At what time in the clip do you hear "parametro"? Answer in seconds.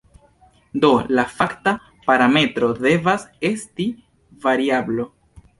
2.07-2.71